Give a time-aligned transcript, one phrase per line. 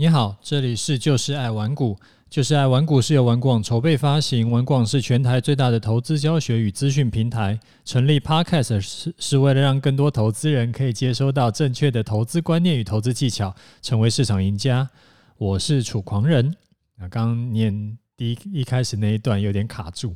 [0.00, 1.98] 你好，这里是就是爱玩股，
[2.30, 7.58] 就是爱玩股是由玩广筹备发行，玩广是全台最大的投资教学与资讯平台。
[7.84, 14.88] 成立 Podcast 是是为了让更多投资人可以接收到正确的投资观念与投资技巧，成为市场赢家。
[15.36, 16.54] 我是楚狂人。
[16.98, 20.14] 啊，刚念第一一开始那一段有点卡住。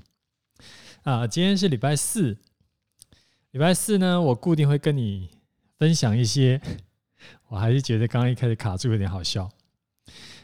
[1.03, 2.39] 啊，今天是礼拜四，
[3.51, 5.31] 礼拜四呢，我固定会跟你
[5.77, 6.61] 分享一些。
[7.49, 9.51] 我还是觉得刚刚一开始卡住有点好笑。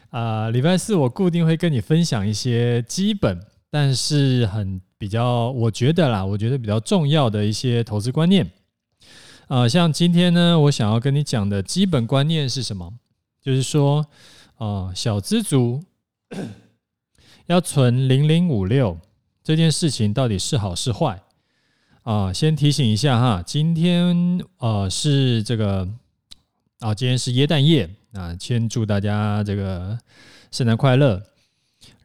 [0.09, 3.39] 啊、礼拜四我固定会跟你分享一些基本，
[3.69, 8.49] 但是很比较，我觉得啦，我觉得比较重要的一些投资观念。
[9.47, 12.91] 啊、像今天呢，我想要跟你讲的基本观念是什么？
[13.39, 14.07] 就是说，
[14.57, 15.83] 啊、小资族
[17.45, 18.97] 要存零零五六
[19.43, 21.21] 这件事情到底是好是坏？
[22.01, 25.87] 啊、先提醒一下哈，今天呃是这个。
[26.79, 28.33] 啊，今天是耶诞夜啊！
[28.39, 29.99] 先祝大家这个
[30.49, 31.21] 圣诞快乐。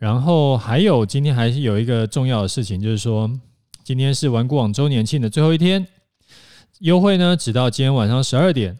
[0.00, 3.30] 然后还有，今天还是有一个重要的事情，就是说，
[3.84, 5.86] 今天是玩股网周年庆的最后一天，
[6.80, 8.76] 优惠呢，直到今天晚上十二点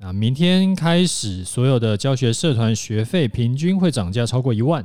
[0.00, 0.12] 啊。
[0.12, 4.84] 明天开始，所有的教学社团学费平均会涨价超过一万。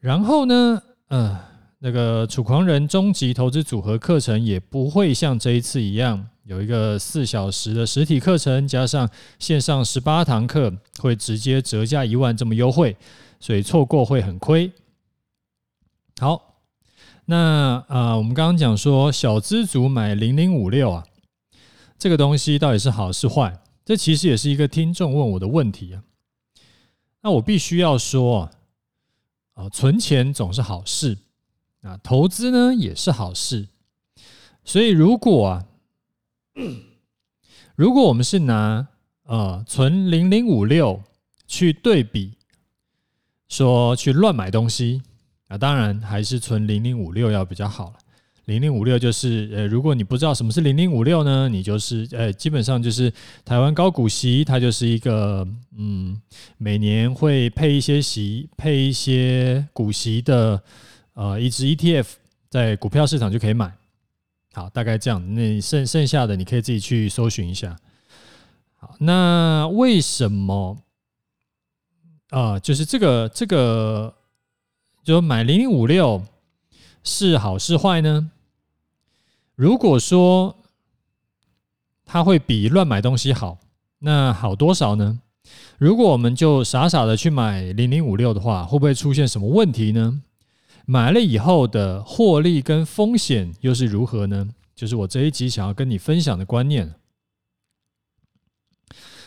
[0.00, 1.40] 然后呢，呃，
[1.84, 6.26] 那个楚狂人终极投资组合课程也不会像这一次一样。
[6.44, 9.06] 有一个四小时的实体课程，加上
[9.38, 12.96] 线上十八堂课，会直接折价一万，这么优惠，
[13.38, 14.72] 所以错过会很亏。
[16.18, 16.62] 好，
[17.26, 21.04] 那啊、我们刚刚讲说小资族买零零五六啊，
[21.98, 23.60] 这个东西到底是好是坏？
[23.84, 26.02] 这其实也是一个听众问我的问题啊。
[27.20, 31.18] 那我必须要说啊，啊，存钱总是好事
[31.84, 33.68] 啊，投资呢也是好事，
[34.64, 35.66] 所以如果啊。
[37.74, 38.86] 如果我们是拿
[39.24, 41.02] 呃存零零五六
[41.48, 42.34] 去对比，
[43.48, 45.02] 说去乱买东西
[45.48, 47.94] 啊，当然还是存零零五六要比较好了。
[48.44, 53.12] 零零五六就是呃，如果你不知道什么是零零五六呢，你就是呃，基本上就是
[53.44, 55.44] 台湾高股息，它就是一个
[55.76, 56.16] 嗯，
[56.58, 60.62] 每年会配一些息，配一些股息的
[61.14, 62.06] 呃一支 ETF，
[62.48, 63.72] 在股票市场就可以买。
[64.52, 65.34] 好，大概这样。
[65.34, 67.76] 那剩剩下的你可以自己去搜寻一下。
[68.76, 70.78] 好，那为什么
[72.30, 74.12] 啊、就是这个这个，
[75.04, 76.24] 就买零零五六
[77.04, 78.30] 是好是坏呢？
[79.54, 80.56] 如果说
[82.04, 83.58] 它会比乱买东西好，
[84.00, 85.20] 那好多少呢？
[85.78, 90.20] 如果我们就傻傻的去买零零五六的话，会不会出现什么问题呢？
[90.86, 94.50] 买了以后的获利跟风险又是如何呢？
[94.74, 96.94] 就是我这一集想要跟你分享的观念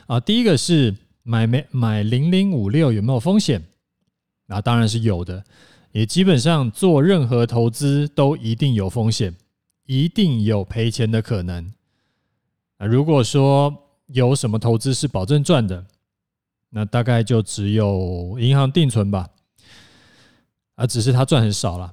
[0.06, 0.19] 啊。
[0.19, 3.63] 第一个是买没买零零五六有没有风险？
[4.47, 5.44] 啊，当然是有的。
[5.94, 9.35] 也基本上做任何投资都一定有风险，
[9.85, 11.74] 一定有赔钱的可能。
[12.78, 13.74] 啊，如果说
[14.07, 15.88] 有什么投资是保证赚的，
[16.69, 19.29] 那大概就只有银行定存吧。
[20.77, 21.91] 啊，只是他赚很少了，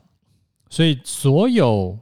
[0.68, 1.98] 所以所有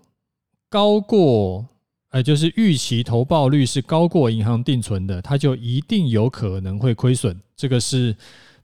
[0.68, 1.64] 高过，
[2.10, 8.16] 呃，就是预期投报率是高过银行定存的，它就一定有可能会亏损，这个是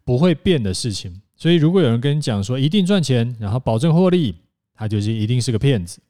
[0.04, 1.22] 不会变的事情。
[1.36, 4.34] 所以如果有人跟你讲说一定赚钱，然后保证获利，
[4.74, 6.00] 他就是一定是个骗子。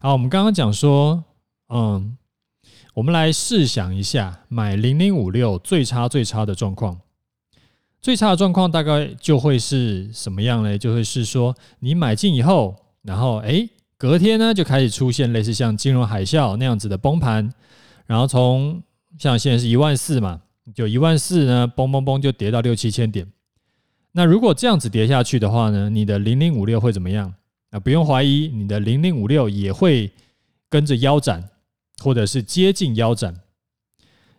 [0.00, 1.22] 好，我们刚刚讲说，
[1.68, 2.18] 嗯，
[2.94, 7.00] 我们来试想一下，买零零五六最差最差的状况。
[8.00, 10.78] 最差的状况大概就会是什么样呢？
[10.78, 17.52] 就会是说，你买进以后，然后诶，隔天呢就开始出现类似像金融海啸那样子的崩盘，
[18.06, 18.80] 然后从
[19.18, 20.40] 像现在是一万四嘛，
[20.72, 23.26] 就一万四呢，嘣嘣嘣就跌到六七千点。
[24.12, 27.34] 那如果这样子跌下去的话呢，你的零零五六会怎么样？
[27.70, 30.10] 啊，不用怀疑，你的零零五六也会
[30.70, 31.50] 跟着腰斩，
[32.02, 33.34] 或者是接近腰斩。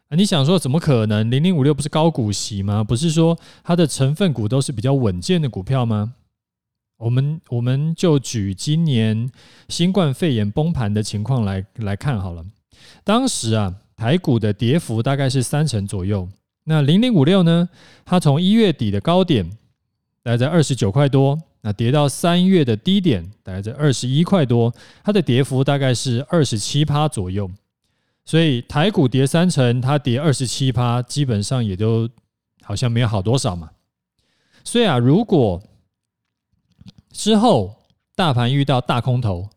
[0.10, 1.30] 啊，你想说怎么可能？
[1.30, 2.84] 零零五六不是高股息吗？
[2.84, 6.16] 不是说它的成分股都是比较稳健的股票吗？
[6.98, 9.30] 我们我们就举今年
[9.68, 12.44] 新冠肺炎崩盘的情况来来看好了。
[13.04, 16.28] 当时啊，台股的跌幅大概是三成左右。
[16.64, 17.70] 那零零五六呢？
[18.04, 19.48] 它从一月底的高点
[20.24, 24.74] 大概在二十九块多，那跌到三月的低点大概在二十一块多，
[25.04, 27.50] 它的跌幅大概是二十七趴左右。
[28.30, 32.08] 所以台股跌三成，它跌二十七趴，基本上也都
[32.62, 33.72] 好像没有好多少嘛。
[34.64, 35.60] 所以啊，如果
[37.12, 37.76] 之后
[38.16, 39.50] 大盘遇到大空头，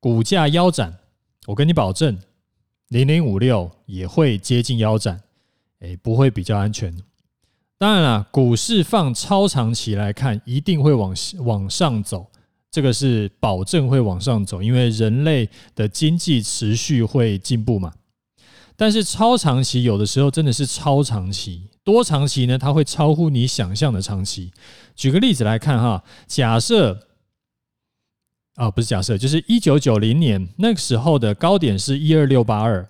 [0.00, 0.98] 股价腰斩，
[1.46, 2.18] 我跟你保证，
[2.88, 5.22] 零零五六也会接近腰斩，
[5.78, 6.92] 哎，不会比较安全。
[7.78, 12.31] 当然了，股市放超长期来看，一定会往往上走，
[12.72, 17.92] 这个是保证会往上走，因为人类的经济持续会进步嘛。
[18.74, 22.56] 但是超长期有的时候真的是超长期，多长期呢？
[22.56, 24.50] 它会超乎你想象的长期。
[24.96, 26.98] 举个例子来看哈，假设
[28.54, 32.88] 啊，不是假设，就是一九九零年那个时候的高点是一二六八二，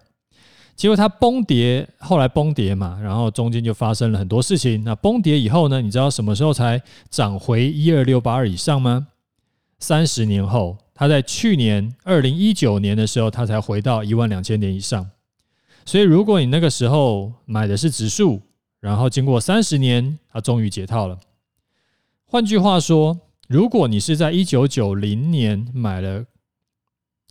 [0.76, 4.84] 结果它崩跌，后来崩跌嘛，然后中间就发生了很多事情。
[4.84, 6.80] 那崩跌以后呢，你知道什么时候才
[7.10, 9.08] 涨回一二六八二以上吗？
[9.82, 15.10] 三十年后，它在去年二零一九年的时候，它才回到一万两千点以上。
[15.84, 18.40] 所以，如果你那个时候买的是指数，
[18.78, 21.18] 然后经过三十年，它终于解套了。
[22.24, 23.18] 换句话说，
[23.48, 26.26] 如果你是在一九九零年买了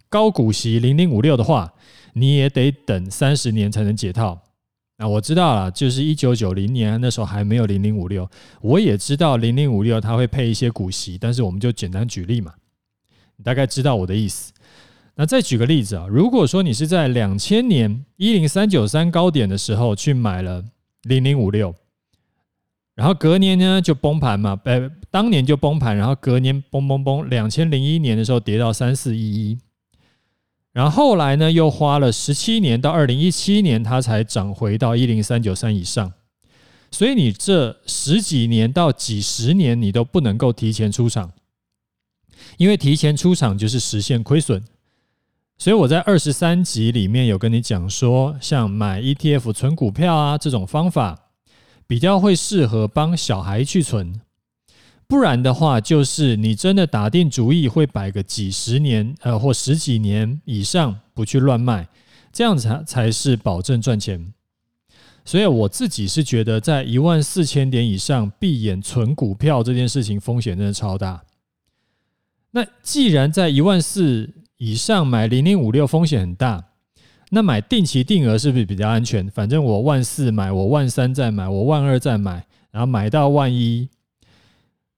[0.10, 1.74] 高股息零零五六的话，
[2.12, 4.42] 你也得等三十年才能解套。
[5.02, 8.30] 那我知道了，就是一九九零年那时候还没有零零五六，
[8.62, 12.54] 我也知道零零五六它会配一些股息，但是我们就简单举例嘛，
[13.36, 14.54] 你大概知道我的意思。
[15.16, 20.64] 那再举个例子啊，如果说你是在两千年一零三九三高点的时候去买了
[21.02, 21.74] 零零五六，
[22.94, 29.58] 然后隔年呢就崩盘嘛，呃，当年就崩盘，然后隔年崩崩崩，两千零一年的时候跌到三四一一，
[30.74, 36.14] 然后后来呢又花了十七年到二零一七年，它才涨回到一零三九三以上，
[36.92, 41.32] 所以你这十几年到几十年你都不能够提前出场，
[42.58, 44.64] 因为提前出场就是实现亏损。
[45.58, 51.30] 所以我在二十三集里面有跟你讲说，像买 ETF 存股票啊这种方法，
[51.86, 54.22] 比较会适合帮小孩去存。
[55.12, 61.90] 不然的话，就是你真的打定主意会摆个几十年，呃，或十几年以上不去乱卖，
[62.32, 64.34] 这样才才是保证赚钱。
[65.26, 71.22] 所以我自己是觉得，在一万四千点以上闭眼存股票这件事情风险真的超大。
[72.52, 76.64] 那既然在一万四，以上买零零五六风险很大，
[77.32, 79.30] 那买定期定额是不是比较安全？
[79.30, 83.90] 反正我万四买，我万三再买，我万二再买，然后买到万一，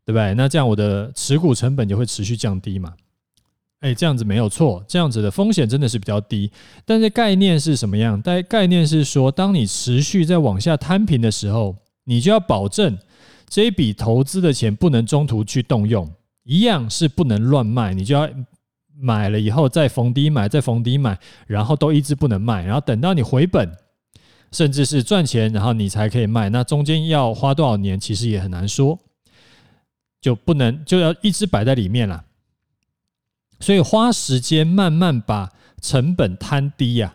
[0.05, 0.33] 对不对？
[0.35, 2.93] 那这样我的持股成本就会持续降低嘛？
[3.79, 6.51] 哎，这样子没有错，这样子的风险真的是比较低。
[6.85, 8.21] 但是概念是什么样？
[8.21, 12.97] 概概念是说，当你持续在往下摊平的时候，你就要保证
[13.49, 16.09] 这一笔投资的钱不能中途去动用，
[16.43, 18.29] 一样是不能乱卖，你就要。
[18.95, 21.17] 买了以后再逢低买，再逢低买，
[21.47, 23.69] 然后都一直不能卖，然后等到你回本，
[24.51, 26.47] 甚至是赚钱，然后你才可以卖。
[26.49, 28.97] 那中间要花多少年，其实也很难说，
[30.23, 32.23] 就不能就要一直摆在里面了。
[33.59, 37.13] 所以花时间慢慢把成本摊低呀，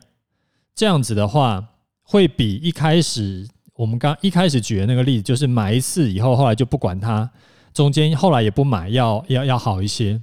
[0.74, 1.68] 这样子的话，
[2.02, 7.30] 会比一开始我们刚一开始举的那个例子，就是买一次以后，后来就不管它，
[7.72, 10.20] 中间后来也不买，要要要好一些。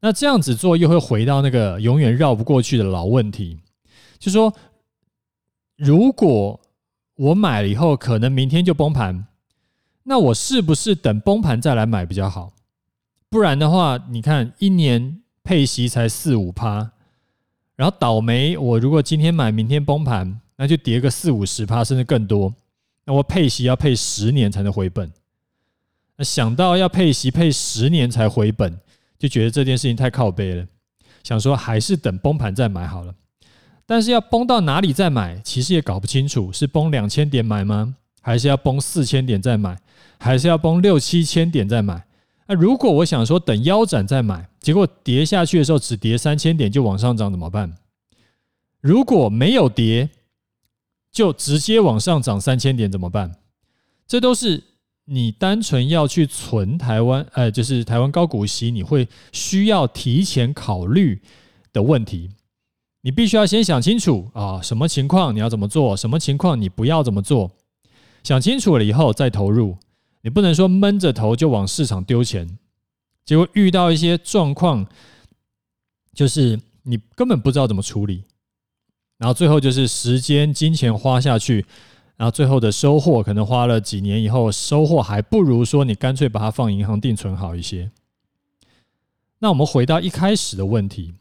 [0.00, 3.60] 那这样子做又会回到那个永远绕不过去的老问题，
[4.18, 4.54] 就说，
[5.76, 6.58] 如果
[7.16, 9.26] 我买了以后可能明天就崩盘，
[10.04, 12.52] 那我是不是等崩盘再来买比较好？
[13.28, 16.90] 不然的话，你看一年配息才四五趴，
[17.76, 22.54] 然后倒霉，我如果今天买，明天崩盘，那就跌个四五十趴，甚至更多。
[23.04, 25.10] 那我配息要配十年才能回本，
[26.16, 28.78] 那想到要配息配十年才回本。
[29.18, 30.66] 就觉得这件事情太靠背了，
[31.22, 33.14] 想说还是等崩盘再买好了。
[33.86, 37.94] 但是要崩到哪里再买，其实也搞不清楚，是崩两千点买吗？
[38.22, 39.78] 还是要崩四千点再买？
[40.18, 42.02] 还是要崩六七千点再买？
[42.46, 47.74] 那如果我想说等腰斩再买，结果跌下去的时候只跌三千点就往上涨怎么办？
[48.80, 50.08] 如果没有跌，
[51.10, 53.36] 就直接往上涨三千点怎么办？
[54.06, 54.62] 这都是。
[55.04, 61.20] 你单纯要去存台湾，呃，就是台湾高股息，你会需要提前考虑
[61.72, 62.30] 的问题。
[63.00, 67.50] 你必须要先想清楚啊，什么情况你要怎么做，什么情况你不要怎么做。
[68.22, 69.76] 想清楚了以后再投入，
[70.22, 72.58] 你不能说闷着头就往市场丢钱，
[73.24, 74.86] 结果遇到一些状况，
[76.14, 78.24] 就是你根本不知道怎么处理，
[79.18, 81.64] 然后最后就是时间、金钱花下去。
[82.14, 87.90] 然后最后的收获可能花了几年以后，收获还不如说你干脆把它放银行定存好一些。
[89.40, 91.14] 那我们回到一开始的问题，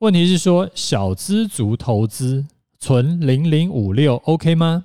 [0.00, 2.44] 问题是说小资族投资
[2.78, 4.84] 存零零五六 OK 吗？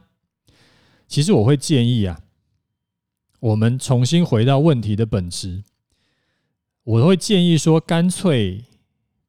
[1.13, 2.21] 其实我会建议啊，
[3.39, 5.61] 我们重新回到问题的本质，
[6.83, 8.63] 我会建议说干脆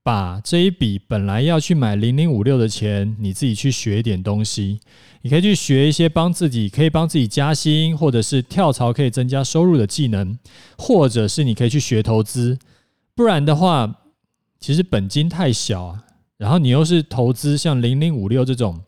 [0.02, 4.80] 把这一笔本来要去买零零五六的钱，你自己去学一点东西。
[5.20, 10.38] 你可以去学一些帮自己可以帮自己加薪，或者是跳槽可以增加收入的技能，
[10.78, 12.58] 或者是你可以去学投资。
[13.14, 14.00] 不然的话，
[14.58, 16.04] 其实本金太小啊，
[16.38, 18.80] 然后你又是投资像零零五六这种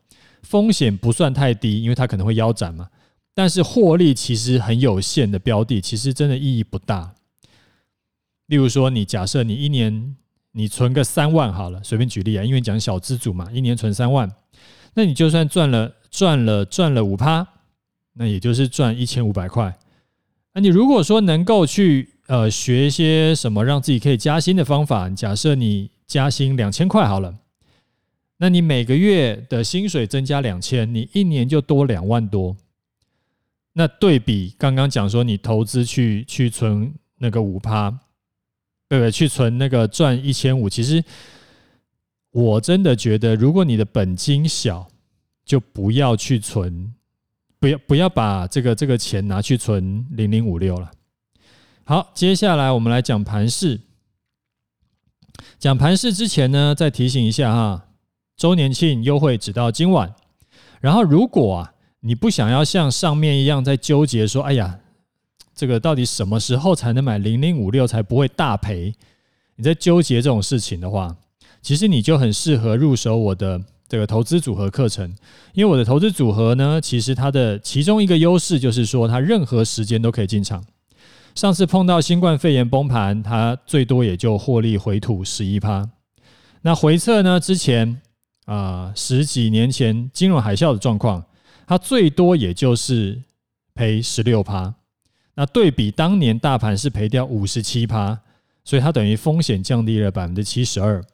[0.46, 2.88] 风险不算太低，因为它可能会腰斩嘛，
[3.34, 7.14] 但是获利其实很有限的标的，其实真的意义不大。
[8.46, 10.16] 例如说，你假设你一年
[10.52, 14.30] 你存个三万好了，随便举例啊，因为讲小资主嘛，一年存三万，
[14.94, 15.92] 那你就算赚了。
[16.08, 17.46] 赚了赚了五趴，
[18.14, 19.76] 那也就是赚一千五百块。
[20.54, 27.34] 那你如果说能够去呃学一些什么让自己可以加薪的方法，假设你加薪两千块好了，
[28.38, 32.56] 那你每个月的薪水增加两千，你一年就多两万多。
[33.72, 37.90] 那对比刚刚讲说你投资去去存那个五趴，
[38.88, 39.10] 对不对？
[39.10, 41.02] 去存那个赚一千五，其实
[42.30, 44.88] 我真的觉得，如果你的本金小。
[45.46, 46.92] 就不要去存，
[47.60, 50.90] 不要不要把这个这个钱拿去存零零五六了。
[51.84, 53.80] 好，接下来我们来讲盘势。
[55.56, 57.85] 讲盘势之前呢，再提醒一下哈，
[58.36, 60.14] 周年庆优惠只到今晚。
[60.80, 64.78] 然后，如果啊你不想要像上面一样在纠结说，哎呀，
[65.54, 68.94] 这个到底什么时候才能买零零五六才不会大赔？
[69.56, 71.16] 你在纠结这种事情的话，
[71.62, 73.62] 其实你就很适合入手我的。
[73.88, 75.14] 这个投资组合课程，
[75.52, 80.64] 因为我的投资组合呢，其实它的其中一个优势就是说，它任何时间都可以进场。
[81.36, 85.88] 上次碰到新冠肺炎崩盘，它最多也就获利回吐十一趴。
[86.62, 88.02] 那回测呢，之前
[88.46, 91.22] 啊十几年前金融海啸的状况，
[91.66, 93.22] 它最多也就是
[93.74, 94.74] 赔十六趴。
[95.34, 98.18] 那对比当年大盘是赔掉五十七趴，
[98.64, 101.04] 所以它等于风险降低了百分之七十二。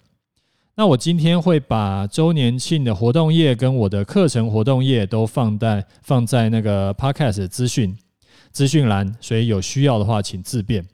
[0.75, 7.95] 那我今天会把周年庆的活动页跟我的课程活动页都放在放在那个 Podcast 的资讯
[8.53, 10.87] 资讯栏，所以有需要的话请自便。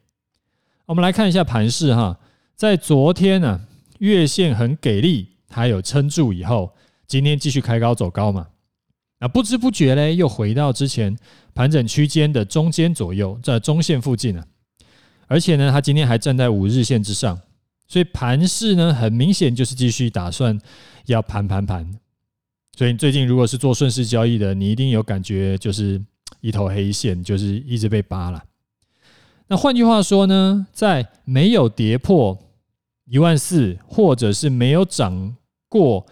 [0.87, 2.19] 我们来看一下盘势哈，
[2.57, 3.61] 在昨天呢、
[3.99, 6.73] 月线很给力，还有撑住以后，
[7.07, 8.47] 今天继续开高走高嘛，
[9.21, 11.17] 那不知不觉嘞又回到之前
[11.55, 14.47] 盘整区间的中间左右，在中线附近了，
[15.27, 17.41] 而且呢，它今天还站在五日线之上。
[17.91, 20.61] 所以盘势呢，很明显就是继续打算
[21.07, 21.91] 要盘盘盘。
[22.77, 25.99] 所以最近如果是做顺势交易的，你一定有感觉，就是
[26.43, 28.45] 一头黑线，就是一直被扒了。
[29.47, 32.39] 那换句话说呢，在没有跌破
[33.09, 35.35] 一万四，或者是没有涨
[35.69, 36.07] 过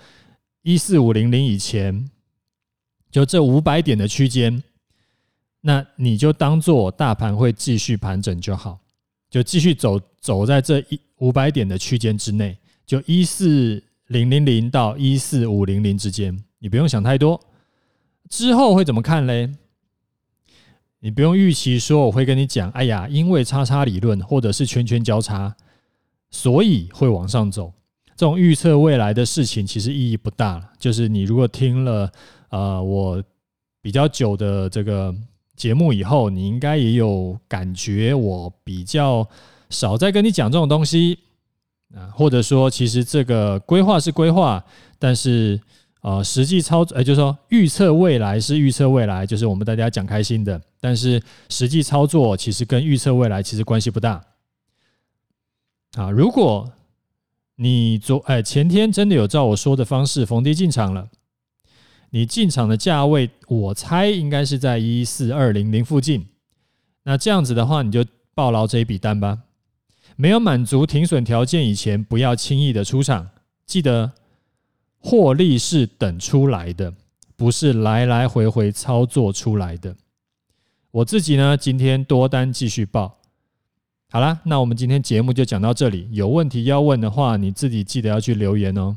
[0.63, 2.11] 一四五零零以前，
[3.11, 4.63] 就这五百点的区间，
[5.61, 8.81] 那你就当做大盘会继续盘整就好。
[9.29, 17.39] 就继续走，走在这一五百点的区间之内，就一四零零零到一四五零零之间，你不用想太多。
[18.31, 19.53] 之后会怎么看嘞？
[21.01, 25.55] 你不用预期说我会跟你讲，哎呀，因为叉叉理论或者是圈圈交叉，
[26.31, 27.73] 所以会往上走。
[28.17, 30.63] 这种预测未来的事情其实意义不大。
[30.79, 32.11] 就是你如果听了
[32.51, 33.23] 呃我
[33.81, 35.15] 比较久的这个。
[35.57, 39.27] 节目以后，你应该也有感觉，我比较
[39.71, 41.19] 少在跟你讲这种东西
[41.95, 44.63] 啊，或者说，其实这个规划是规划，
[44.99, 45.59] 但是
[46.03, 51.19] 呃，实际操作，哎，就是说预测未来是预测未来，就是我们大家讲开心的，但是
[51.49, 54.23] 实际操作其实跟预测未来其实关系不大
[55.95, 56.11] 啊。
[56.11, 56.73] 如果
[57.57, 61.09] 你昨哎前天真的有照我说的方式逢低进场了。
[62.11, 66.27] 你进场的价位，我猜应该是在一四二零零附近。
[67.03, 69.41] 那这样子的话，你就抱牢这一笔单吧。
[70.15, 73.31] 没有满足停损条件以前，不要轻易的出场。
[73.67, 74.13] 记得
[74.99, 76.95] 获利是等出来的，
[77.37, 79.97] 不是来来回回操作出来的。
[80.93, 83.19] 我自己呢，今天多单继续报。
[84.09, 86.09] 好啦，那我们今天节目就讲到这里。
[86.13, 88.97] 有问题要问的话，你自己记得要去留言哦。